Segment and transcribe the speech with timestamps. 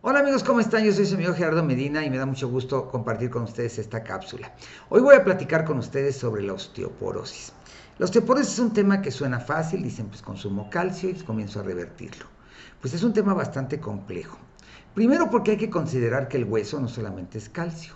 [0.00, 0.84] Hola amigos, ¿cómo están?
[0.84, 4.04] Yo soy su amigo Gerardo Medina y me da mucho gusto compartir con ustedes esta
[4.04, 4.54] cápsula.
[4.90, 7.52] Hoy voy a platicar con ustedes sobre la osteoporosis.
[7.98, 11.64] La osteoporosis es un tema que suena fácil, dicen pues consumo calcio y comienzo a
[11.64, 12.26] revertirlo.
[12.80, 14.38] Pues es un tema bastante complejo.
[14.94, 17.94] Primero porque hay que considerar que el hueso no solamente es calcio.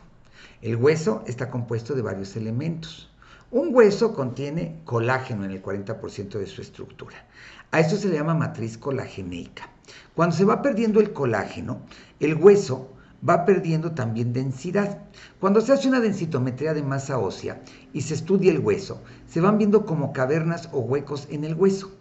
[0.60, 3.12] El hueso está compuesto de varios elementos.
[3.52, 7.28] Un hueso contiene colágeno en el 40% de su estructura.
[7.70, 9.71] A esto se le llama matriz colagénica.
[10.14, 11.80] Cuando se va perdiendo el colágeno,
[12.20, 12.92] el hueso
[13.28, 15.02] va perdiendo también densidad.
[15.40, 17.62] Cuando se hace una densitometría de masa ósea
[17.92, 21.92] y se estudia el hueso, se van viendo como cavernas o huecos en el hueso.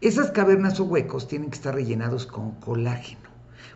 [0.00, 3.25] Esas cavernas o huecos tienen que estar rellenados con colágeno.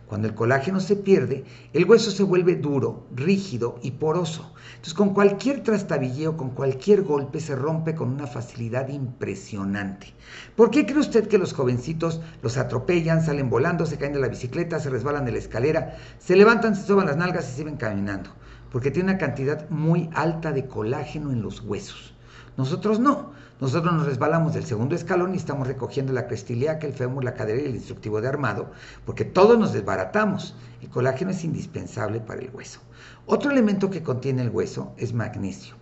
[0.07, 4.53] Cuando el colágeno se pierde, el hueso se vuelve duro, rígido y poroso.
[4.71, 10.13] Entonces, con cualquier trastabilleo, con cualquier golpe, se rompe con una facilidad impresionante.
[10.55, 14.27] ¿Por qué cree usted que los jovencitos los atropellan, salen volando, se caen de la
[14.27, 18.31] bicicleta, se resbalan de la escalera, se levantan, se soban las nalgas y siguen caminando?
[18.71, 22.13] Porque tiene una cantidad muy alta de colágeno en los huesos.
[22.57, 23.31] Nosotros no.
[23.61, 27.61] Nosotros nos resbalamos del segundo escalón y estamos recogiendo la crestiliaca, el fémur, la cadera
[27.61, 28.71] y el instructivo de armado,
[29.05, 30.55] porque todos nos desbaratamos.
[30.81, 32.79] El colágeno es indispensable para el hueso.
[33.27, 35.75] Otro elemento que contiene el hueso es magnesio.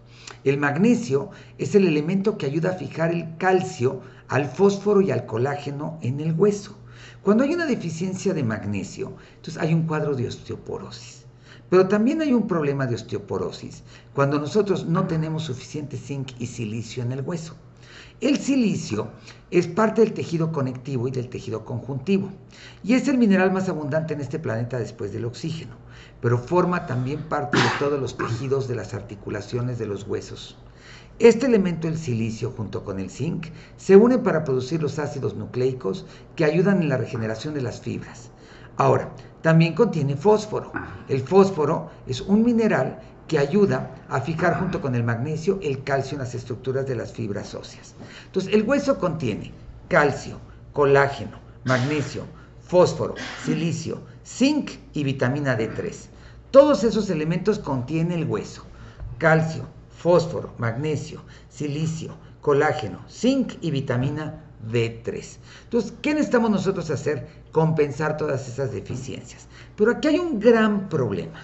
[0.43, 5.25] El magnesio es el elemento que ayuda a fijar el calcio al fósforo y al
[5.25, 6.77] colágeno en el hueso.
[7.23, 11.23] Cuando hay una deficiencia de magnesio, entonces hay un cuadro de osteoporosis.
[11.69, 17.03] Pero también hay un problema de osteoporosis cuando nosotros no tenemos suficiente zinc y silicio
[17.03, 17.55] en el hueso.
[18.21, 19.09] El silicio
[19.51, 22.29] es parte del tejido conectivo y del tejido conjuntivo
[22.83, 25.75] y es el mineral más abundante en este planeta después del oxígeno,
[26.21, 30.57] pero forma también parte de todos los tejidos de las articulaciones de los huesos.
[31.19, 36.05] Este elemento, el silicio, junto con el zinc, se unen para producir los ácidos nucleicos
[36.35, 38.31] que ayudan en la regeneración de las fibras.
[38.77, 40.71] Ahora, también contiene fósforo.
[41.09, 46.15] El fósforo es un mineral que ayuda a fijar junto con el magnesio el calcio
[46.15, 47.93] en las estructuras de las fibras óseas.
[48.25, 49.53] Entonces, el hueso contiene
[49.87, 50.39] calcio,
[50.73, 52.23] colágeno, magnesio,
[52.59, 53.13] fósforo,
[53.45, 55.93] silicio, zinc y vitamina D3.
[56.49, 58.65] Todos esos elementos contiene el hueso.
[59.19, 65.37] Calcio, fósforo, magnesio, silicio, colágeno, zinc y vitamina D3.
[65.65, 67.27] Entonces, ¿qué necesitamos nosotros hacer?
[67.51, 69.47] Compensar todas esas deficiencias.
[69.75, 71.39] Pero aquí hay un gran problema.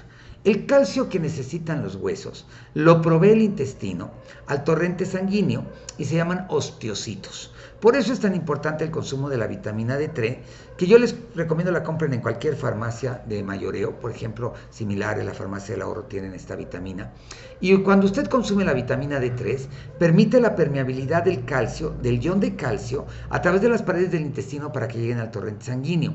[0.45, 2.45] El calcio que necesitan los huesos
[2.75, 4.11] lo provee el intestino
[4.45, 5.65] al torrente sanguíneo
[5.97, 7.51] y se llaman osteocitos.
[7.81, 10.37] Por eso es tan importante el consumo de la vitamina D3,
[10.77, 15.25] que yo les recomiendo la compren en cualquier farmacia de mayoreo, por ejemplo, similar en
[15.25, 17.11] la farmacia del ahorro tienen esta vitamina.
[17.59, 19.65] Y cuando usted consume la vitamina D3,
[19.97, 24.21] permite la permeabilidad del calcio, del ion de calcio, a través de las paredes del
[24.21, 26.13] intestino para que lleguen al torrente sanguíneo.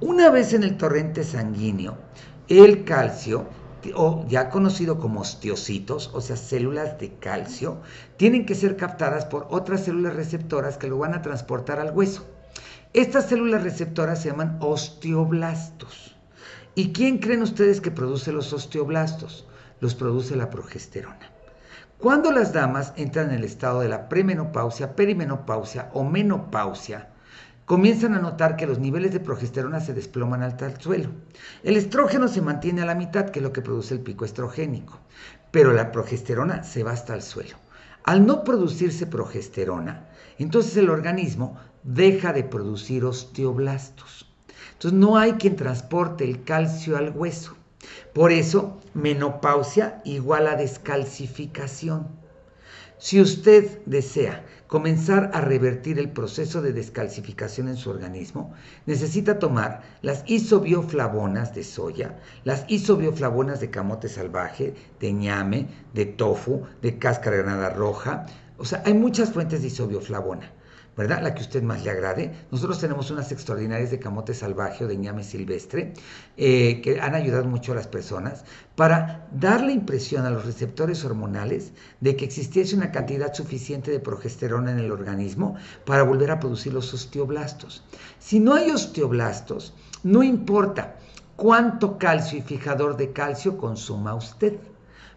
[0.00, 1.98] Una vez en el torrente sanguíneo,
[2.48, 3.46] el calcio
[3.94, 7.80] o ya conocido como osteocitos, o sea, células de calcio,
[8.16, 12.26] tienen que ser captadas por otras células receptoras que lo van a transportar al hueso.
[12.92, 16.16] Estas células receptoras se llaman osteoblastos.
[16.74, 19.46] ¿Y quién creen ustedes que produce los osteoblastos?
[19.80, 21.30] Los produce la progesterona.
[21.98, 27.08] Cuando las damas entran en el estado de la premenopausia, perimenopausia o menopausia,
[27.66, 31.10] comienzan a notar que los niveles de progesterona se desploman al suelo.
[31.64, 34.98] El estrógeno se mantiene a la mitad, que es lo que produce el pico estrogénico,
[35.50, 37.56] pero la progesterona se va hasta el suelo.
[38.04, 44.32] Al no producirse progesterona, entonces el organismo deja de producir osteoblastos.
[44.74, 47.56] Entonces no hay quien transporte el calcio al hueso.
[48.14, 52.08] Por eso, menopausia igual a descalcificación.
[52.98, 58.52] Si usted desea comenzar a revertir el proceso de descalcificación en su organismo,
[58.86, 66.62] necesita tomar las isobioflavonas de soya, las isobioflavonas de camote salvaje, de ñame, de tofu,
[66.82, 68.26] de cáscara granada roja.
[68.58, 70.52] O sea, hay muchas fuentes de isobioflavona.
[70.96, 71.22] ¿Verdad?
[71.22, 72.32] La que usted más le agrade.
[72.50, 75.92] Nosotros tenemos unas extraordinarias de camote salvaje o de ñame silvestre
[76.36, 78.44] eh, que han ayudado mucho a las personas
[78.76, 84.00] para dar la impresión a los receptores hormonales de que existiese una cantidad suficiente de
[84.00, 87.84] progesterona en el organismo para volver a producir los osteoblastos.
[88.18, 90.96] Si no hay osteoblastos, no importa
[91.36, 94.58] cuánto calcio y fijador de calcio consuma usted.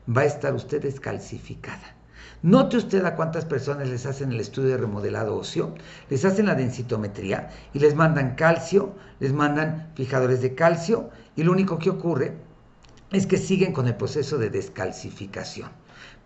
[0.09, 1.98] Va a estar usted descalcificada.
[2.41, 5.75] Note usted a cuántas personas les hacen el estudio de remodelado óseo,
[6.09, 11.51] les hacen la densitometría y les mandan calcio, les mandan fijadores de calcio y lo
[11.51, 12.37] único que ocurre
[13.11, 15.69] es que siguen con el proceso de descalcificación.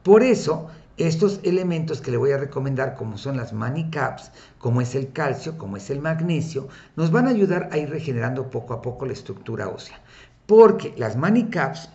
[0.04, 0.68] Por eso,
[0.98, 5.58] estos elementos que le voy a recomendar, como son las manicaps, como es el calcio,
[5.58, 9.14] como es el magnesio, nos van a ayudar a ir regenerando poco a poco la
[9.14, 10.00] estructura ósea.
[10.46, 11.90] Porque las manicaps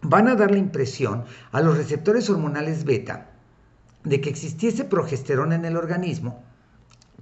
[0.00, 3.32] van a dar la impresión a los receptores hormonales beta
[4.04, 6.42] de que existiese progesterona en el organismo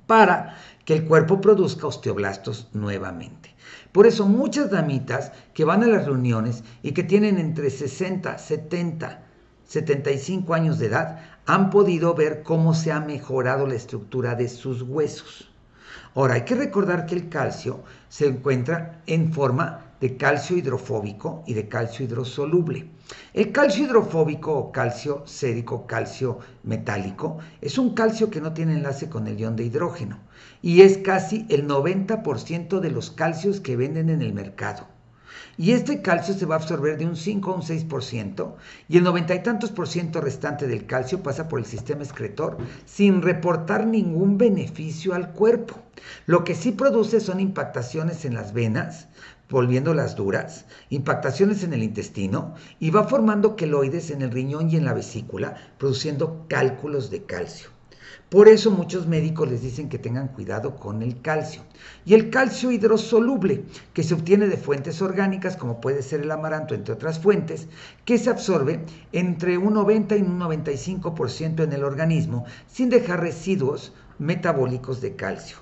[0.06, 3.55] para que el cuerpo produzca osteoblastos nuevamente.
[3.93, 9.23] Por eso muchas damitas que van a las reuniones y que tienen entre 60, 70,
[9.64, 14.82] 75 años de edad han podido ver cómo se ha mejorado la estructura de sus
[14.82, 15.50] huesos.
[16.14, 21.54] Ahora, hay que recordar que el calcio se encuentra en forma de calcio hidrofóbico y
[21.54, 22.88] de calcio hidrosoluble.
[23.34, 29.08] El calcio hidrofóbico o calcio sérico, calcio metálico, es un calcio que no tiene enlace
[29.08, 30.19] con el ion de hidrógeno
[30.60, 34.88] y es casi el 90% de los calcios que venden en el mercado.
[35.56, 38.55] Y este calcio se va a absorber de un 5 a un 6%
[38.88, 42.56] y el noventa y tantos por ciento restante del calcio pasa por el sistema excretor
[42.87, 45.76] sin reportar ningún beneficio al cuerpo.
[46.26, 49.08] Lo que sí produce son impactaciones en las venas,
[49.48, 54.84] volviéndolas duras, impactaciones en el intestino y va formando queloides en el riñón y en
[54.84, 57.70] la vesícula, produciendo cálculos de calcio.
[58.32, 61.60] Por eso muchos médicos les dicen que tengan cuidado con el calcio.
[62.06, 66.74] Y el calcio hidrosoluble, que se obtiene de fuentes orgánicas, como puede ser el amaranto,
[66.74, 67.68] entre otras fuentes,
[68.06, 73.92] que se absorbe entre un 90 y un 95% en el organismo, sin dejar residuos
[74.18, 75.58] metabólicos de calcio.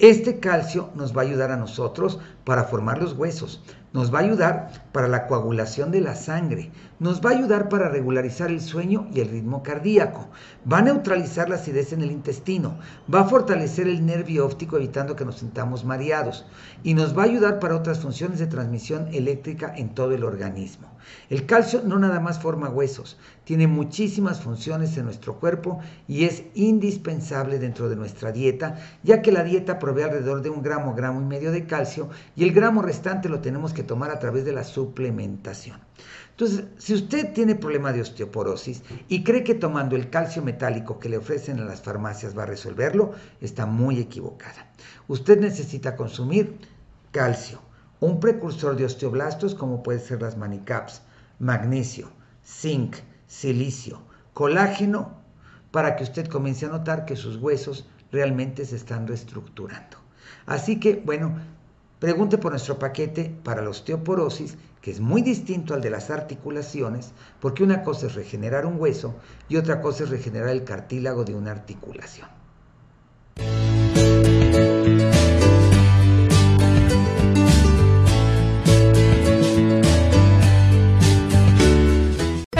[0.00, 3.62] Este calcio nos va a ayudar a nosotros para formar los huesos,
[3.94, 7.88] nos va a ayudar para la coagulación de la sangre, nos va a ayudar para
[7.88, 10.28] regularizar el sueño y el ritmo cardíaco,
[10.70, 12.76] va a neutralizar la acidez en el intestino,
[13.12, 16.44] va a fortalecer el nervio óptico evitando que nos sintamos mareados.
[16.82, 20.88] Y nos va a ayudar para otras funciones de transmisión eléctrica en todo el organismo.
[21.28, 26.44] El calcio no nada más forma huesos, tiene muchísimas funciones en nuestro cuerpo y es
[26.54, 31.20] indispensable dentro de nuestra dieta, ya que la dieta provee alrededor de un gramo, gramo
[31.20, 34.52] y medio de calcio y el gramo restante lo tenemos que tomar a través de
[34.52, 35.80] la suplementación.
[36.30, 41.08] Entonces, si usted tiene problema de osteoporosis y cree que tomando el calcio metálico que
[41.08, 44.72] le ofrecen en las farmacias va a resolverlo, está muy equivocada.
[45.06, 46.58] Usted necesita consumir
[47.12, 47.60] calcio,
[48.00, 51.02] un precursor de osteoblastos como puede ser las manicaps,
[51.38, 52.08] magnesio,
[52.44, 52.96] zinc,
[53.28, 54.02] silicio,
[54.32, 55.22] colágeno,
[55.70, 59.98] para que usted comience a notar que sus huesos realmente se están reestructurando.
[60.46, 61.36] Así que, bueno,
[62.04, 67.12] Pregunte por nuestro paquete para la osteoporosis, que es muy distinto al de las articulaciones,
[67.40, 69.14] porque una cosa es regenerar un hueso
[69.48, 72.28] y otra cosa es regenerar el cartílago de una articulación.